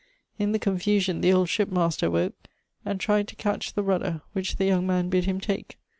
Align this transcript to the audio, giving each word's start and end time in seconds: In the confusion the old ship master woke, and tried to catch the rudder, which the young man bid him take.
In 0.39 0.51
the 0.51 0.57
confusion 0.57 1.21
the 1.21 1.31
old 1.31 1.47
ship 1.47 1.69
master 1.71 2.09
woke, 2.09 2.33
and 2.83 2.99
tried 2.99 3.27
to 3.27 3.35
catch 3.35 3.75
the 3.75 3.83
rudder, 3.83 4.23
which 4.33 4.55
the 4.55 4.65
young 4.65 4.87
man 4.87 5.09
bid 5.09 5.25
him 5.25 5.39
take. 5.39 5.77